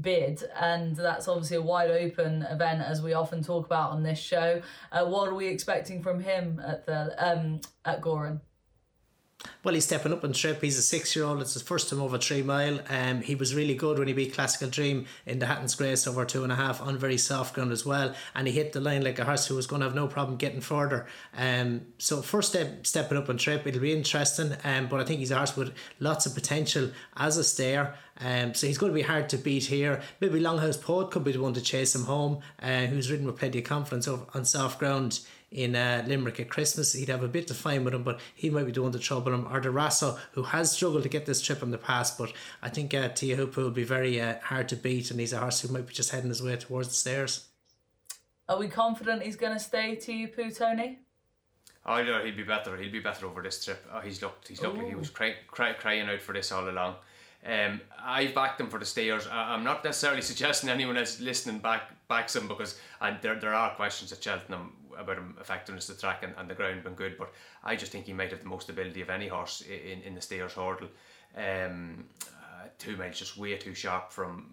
[0.00, 4.18] bid and that's obviously a wide open event as we often talk about on this
[4.18, 4.60] show.
[4.92, 8.40] Uh, what are we expecting from him at the um at Gowran
[9.62, 10.60] well, he's stepping up on trip.
[10.60, 11.40] He's a six year old.
[11.40, 12.80] It's his first time over three mile.
[12.88, 16.24] Um, he was really good when he beat Classical Dream in the Hatton's Grace over
[16.24, 18.14] two and a half on very soft ground as well.
[18.34, 20.38] And he hit the line like a horse who was going to have no problem
[20.38, 21.06] getting further.
[21.36, 24.56] Um, so first step stepping up on trip, it'll be interesting.
[24.64, 27.94] Um, but I think he's a horse with lots of potential as a stayer.
[28.20, 30.02] Um, so he's going to be hard to beat here.
[30.20, 33.36] Maybe Longhouse Poet could be the one to chase him home, uh, who's ridden with
[33.36, 36.92] plenty of confidence on soft ground in uh, Limerick at Christmas.
[36.92, 38.92] He'd have a bit to find with him, but he might be doing the one
[38.92, 39.46] to trouble him.
[39.46, 42.32] Or Darasso, who has struggled to get this trip in the past, but
[42.62, 45.60] I think uh, Teahupoo will be very uh, hard to beat, and he's a horse
[45.60, 47.46] who might be just heading his way towards the stairs.
[48.48, 51.00] Are we confident he's going to stay Tia Teahupoo, Tony?
[51.84, 52.76] Oh no, he'll be better.
[52.76, 53.84] He'll be better over this trip.
[53.92, 54.48] Oh, he's looked.
[54.48, 56.96] He's looked like he was cry, cry, crying out for this all along.
[57.46, 59.26] Um, I've backed him for the stairs.
[59.26, 63.54] I, am not necessarily suggesting anyone else listening back backs him because and there there
[63.54, 67.16] are questions at Cheltenham about effectiveness of the track and, and the ground been good,
[67.16, 67.32] but
[67.64, 70.20] I just think he might have the most ability of any horse in, in the
[70.20, 70.88] stayers hurdle.
[71.36, 74.50] Um, uh, two miles just way too sharp from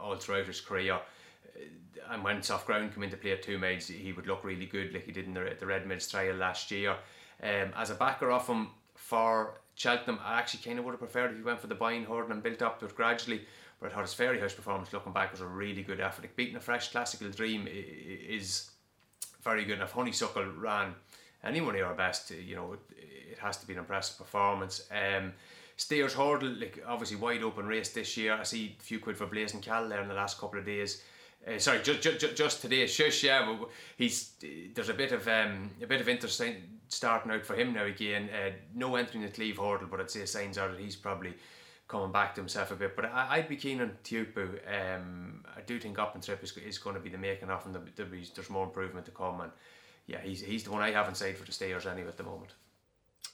[0.00, 0.94] all throughout his career.
[0.94, 4.66] Uh, and when soft ground came into play at two miles, he would look really
[4.66, 6.96] good, like he did in the, the Red Mills trial last year.
[7.42, 11.32] Um, as a backer off him for Cheltenham, I actually kind of would have preferred
[11.32, 13.42] if he went for the Boyne hurdle and built up to it gradually.
[13.80, 16.22] But I thought his Fairyhouse performance looking back was a really good effort.
[16.22, 18.70] Like beating a fresh classical dream is
[19.48, 19.74] very good.
[19.74, 20.94] And if Honeysuckle ran
[21.42, 22.80] anyone here best, you know, it,
[23.32, 24.86] it, has to be an impressive performance.
[24.90, 25.32] Um,
[25.76, 28.34] Stayers Hurdle, like obviously wide open race this year.
[28.34, 31.02] I see a few quid for Blazing Khal there in the last couple of days.
[31.46, 32.86] Uh, sorry, just, just just today.
[32.86, 33.56] Shush, yeah,
[33.96, 34.32] he's
[34.74, 36.56] there's a bit of um, a bit of interesting
[36.88, 38.28] starting out for him now again.
[38.28, 41.34] Uh, no entering the Cleeve hurdle, but I'd say signs are that he's probably
[41.88, 42.94] coming back to himself a bit.
[42.94, 44.60] But I, I'd be keen on Teahupoo.
[44.68, 47.66] Um, I do think Up and Trip is, is going to be the making of,
[47.66, 49.40] and there's more improvement to come.
[49.40, 49.50] And
[50.06, 52.52] yeah, he's he's the one I haven't side for the stayers anyway at the moment.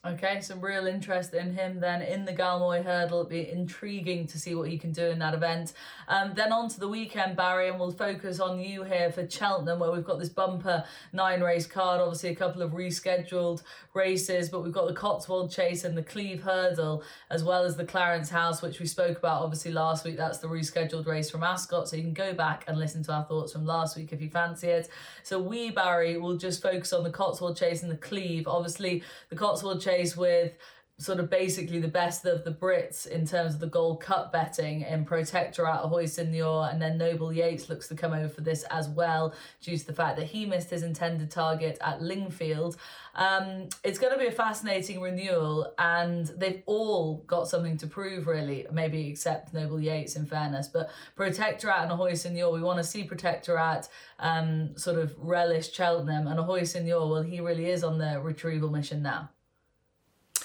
[0.06, 3.20] Okay, some real interest in him then in the Galmoy hurdle.
[3.20, 5.72] It'll be intriguing to see what he can do in that event.
[6.08, 9.78] Um, then on to the weekend, Barry, and we'll focus on you here for Cheltenham,
[9.78, 12.02] where we've got this bumper nine race card.
[12.02, 13.62] Obviously, a couple of rescheduled
[13.94, 17.86] races, but we've got the Cotswold Chase and the Cleeve Hurdle, as well as the
[17.86, 20.18] Clarence House, which we spoke about obviously last week.
[20.18, 23.24] That's the rescheduled race from Ascot, so you can go back and listen to our
[23.24, 24.90] thoughts from last week if you fancy it.
[25.22, 28.46] So we, Barry, will just focus on the Cotswold Chase and the Cleeve.
[28.46, 30.52] Obviously, the Cotswold Chase with
[30.96, 34.82] sort of basically the best of the Brits in terms of the Gold Cup betting
[34.82, 38.88] in Protectorat, Ahoy Senor, and then Noble Yeats looks to come over for this as
[38.88, 42.76] well due to the fact that he missed his intended target at Lingfield.
[43.16, 48.28] Um, it's going to be a fascinating renewal, and they've all got something to prove,
[48.28, 50.68] really, maybe except Noble Yeats in fairness.
[50.68, 53.88] But Protectorat and Ahoy Senor, we want to see Protectorat
[54.20, 58.70] um, sort of relish Cheltenham, and Ahoy Senor, well, he really is on the retrieval
[58.70, 59.30] mission now.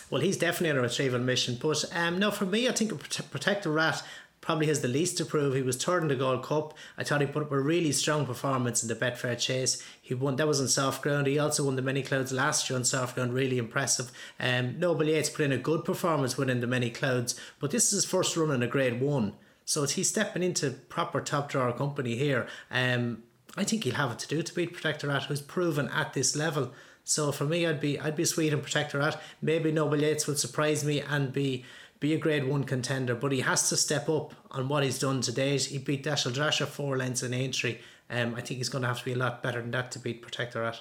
[0.09, 1.57] Well, he's definitely on a retrieval mission.
[1.61, 4.03] But um, no, for me, I think Protectorat
[4.41, 5.53] probably has the least to prove.
[5.53, 6.73] He was third in the Gold Cup.
[6.97, 9.83] I thought he put up a really strong performance in the Betfair Chase.
[10.01, 11.27] He won that was on soft ground.
[11.27, 14.11] He also won the Many Clouds last year on soft ground, really impressive.
[14.39, 17.91] Um, Noble Yeats put in a good performance winning the Many Clouds, but this is
[17.91, 19.33] his first run in a Grade One.
[19.65, 22.47] So he's stepping into proper top drawer company here.
[22.71, 23.23] Um,
[23.55, 26.71] I think he'll have it to do to beat Protectorat, who's proven at this level.
[27.09, 29.19] So for me, I'd be I'd be sweet and Protectorat.
[29.41, 31.65] Maybe Noble Yeats would surprise me and be
[31.99, 35.21] be a grade one contender, but he has to step up on what he's done
[35.21, 35.65] to date.
[35.65, 37.79] He beat Dashel Drasher four lengths in Aintree.
[38.09, 39.99] Um, I think he's going to have to be a lot better than that to
[39.99, 40.77] beat Protectorat.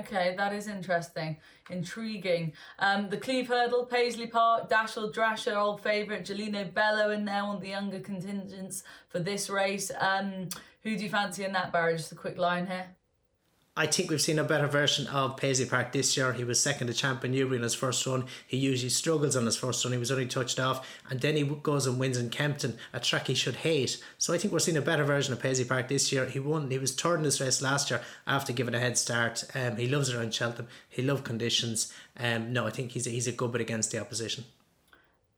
[0.00, 1.36] Okay, that is interesting,
[1.70, 2.52] intriguing.
[2.80, 7.60] Um, the Cleeve Hurdle, Paisley Park, Dashel Drasher, old favourite, Gelino Bello in there on
[7.60, 9.92] the younger contingents for this race.
[10.00, 10.48] Um,
[10.82, 11.96] who do you fancy in that, Barry?
[11.96, 12.86] Just a quick line here.
[13.78, 16.32] I think we've seen a better version of Paisley Park this year.
[16.32, 18.24] He was second to Champion Newbury in his first run.
[18.46, 19.92] He usually struggles on his first run.
[19.92, 23.26] He was only touched off, and then he goes and wins in Kempton, a track
[23.26, 24.02] he should hate.
[24.16, 26.24] So I think we're seeing a better version of Paisley Park this year.
[26.24, 26.70] He won.
[26.70, 29.44] He was third in this race last year after giving a head start.
[29.54, 30.68] Um, he loves around Cheltenham.
[30.88, 31.92] He loves conditions.
[32.18, 34.44] Um, no, I think he's a, he's a good bit against the opposition.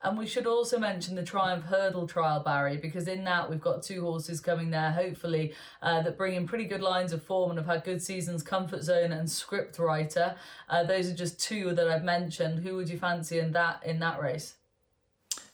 [0.01, 3.83] And we should also mention the Triumph Hurdle Trial, Barry, because in that we've got
[3.83, 7.59] two horses coming there, hopefully, uh, that bring in pretty good lines of form and
[7.59, 10.35] have had good seasons Comfort Zone and Scriptwriter.
[10.69, 12.59] Uh, those are just two that I've mentioned.
[12.59, 14.55] Who would you fancy in that in that race?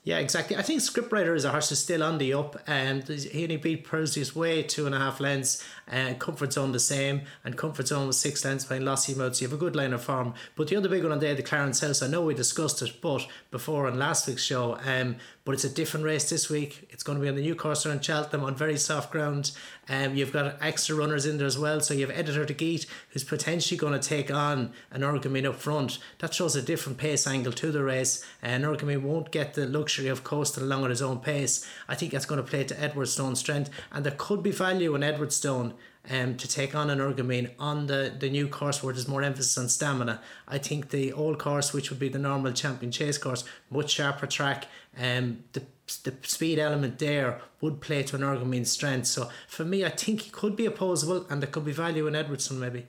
[0.05, 0.55] Yeah, exactly.
[0.55, 2.61] I think Scriptwriter is a horse is still on the up.
[2.67, 5.65] and he only beat Percy's way two and a half lengths.
[5.87, 7.23] And uh, Comfort Zone the same.
[7.43, 9.35] And Comfort Zone was six lengths behind Lossiemouth.
[9.35, 10.35] So you have a good line of form.
[10.55, 13.01] But the other big one on there, the Clarence House, I know we discussed it
[13.01, 14.77] but before on last week's show.
[14.85, 15.15] Um,
[15.45, 16.87] but it's a different race this week.
[16.89, 19.51] It's going to be on the new course around Cheltenham on very soft ground.
[19.87, 21.79] Um, you've got extra runners in there as well.
[21.81, 25.99] So you have Editeur Du Gite, who's potentially going to take on Energumene up front.
[26.17, 28.25] That shows a different pace angle to the race.
[28.41, 31.65] And Energumene won't get the luxury of coasting along at his own pace.
[31.87, 33.69] I think that's going to play to Edwardstone's strength.
[33.91, 35.73] And there could be value in Edwardstone
[36.09, 39.69] um, to take on Energumene on the, the new course where there's more emphasis on
[39.69, 40.21] stamina.
[40.47, 44.27] I think the old course, which would be the normal champion chase course, much sharper
[44.27, 45.63] track, um, the
[46.03, 49.05] the speed element there would play to Energumene's strength.
[49.05, 52.15] So for me, I think he could be opposable and there could be value in
[52.15, 52.87] Edwardstone maybe.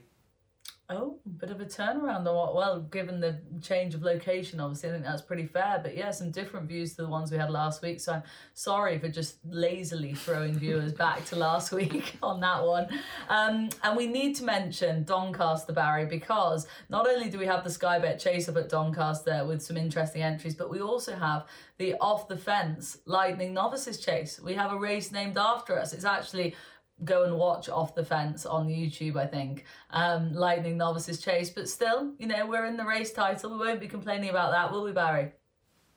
[0.88, 2.52] Oh, a bit of a turnaround though.
[2.54, 5.80] Well, given the change of location, obviously, I think that's pretty fair.
[5.82, 7.98] But yeah, some different views to the ones we had last week.
[7.98, 8.22] So I'm
[8.54, 12.86] sorry for just lazily throwing viewers back to last week on that one.
[13.28, 17.70] Um, and we need to mention Doncaster Barry because not only do we have the
[17.70, 21.46] Sky Bet Chase up at Doncaster with some interesting entries, but we also have
[21.78, 24.40] the off the fence Lightning Novices Chase.
[24.40, 25.92] We have a race named after us.
[25.92, 26.54] It's actually
[27.04, 29.64] go and watch Off the Fence on YouTube, I think.
[29.90, 33.52] Um, Lightning Novices Chase, but still, you know, we're in the race title.
[33.52, 35.32] We won't be complaining about that, will we, Barry?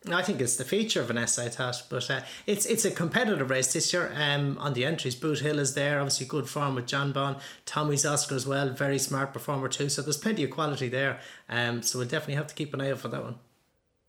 [0.10, 3.50] I think it's the feature of an SI thought, but uh, it's it's a competitive
[3.50, 4.14] race this year.
[4.16, 8.47] Um, on the entries, Boothill is there, obviously good form with Jonbon, Tommy's Oscar as
[8.47, 9.89] well, very smart performer too.
[9.89, 11.20] So there's plenty of quality there.
[11.50, 13.39] Um, so we'll definitely have to keep an eye out for that one.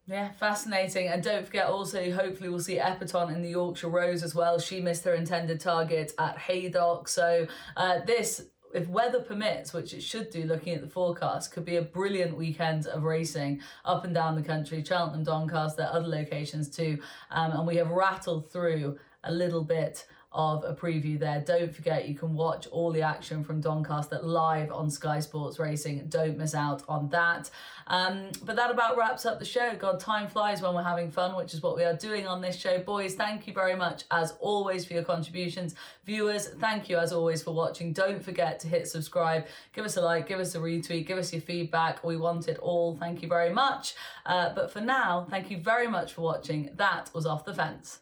[0.07, 1.09] Yeah, fascinating.
[1.09, 4.59] And don't forget also, hopefully we'll see Epatante in the Yorkshire Rose as well.
[4.59, 7.07] She missed her intended target at Haydock.
[7.07, 7.47] So
[7.77, 8.43] uh, this
[8.73, 12.37] if weather permits, which it should do looking at the forecast, could be a brilliant
[12.37, 16.99] weekend of racing up and down the country, Cheltenham, Doncaster, other locations too.
[17.31, 21.43] Um, and we have rattled through a little bit of a preview there.
[21.45, 26.07] Don't forget you can watch all the action from Doncaster live on Sky Sports Racing.
[26.09, 27.51] Don't miss out on that.
[27.89, 29.75] Um, but that about wraps up the show.
[29.75, 32.57] God, time flies when we're having fun, which is what we are doing on this
[32.57, 32.79] show.
[32.79, 35.75] Boys, thank you very much as always for your contributions.
[36.05, 37.93] Viewers, thank you as always for watching.
[37.93, 41.33] Don't forget to hit subscribe, give us a like, give us a retweet, give us
[41.33, 42.05] your feedback.
[42.05, 42.97] We want it all.
[42.97, 43.95] Thank you very much.
[44.25, 46.71] Uh, but for now, thank you very much for watching.
[46.77, 48.01] That was Off the Fence.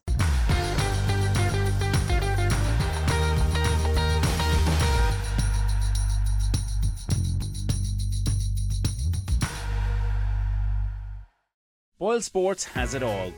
[12.00, 13.32] BoyleSports has it all.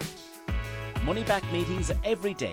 [1.03, 2.53] Money back meetings every day.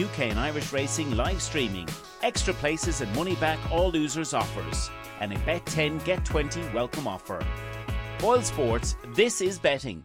[0.00, 1.88] UK and Irish racing live streaming.
[2.22, 4.88] Extra places and money back all losers offers.
[5.18, 7.44] And a bet 10 get 20 welcome offer.
[8.18, 10.04] BoyleSports, this is betting.